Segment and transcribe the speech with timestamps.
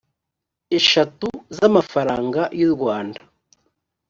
[0.77, 3.21] eshatu z amafaranga y u rwanda